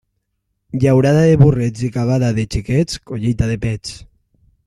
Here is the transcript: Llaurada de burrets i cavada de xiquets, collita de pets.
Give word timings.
Llaurada 0.83 1.25
de 1.27 1.35
burrets 1.41 1.85
i 1.89 1.91
cavada 1.99 2.31
de 2.39 2.47
xiquets, 2.55 2.99
collita 3.11 3.53
de 3.53 3.61
pets. 3.67 3.95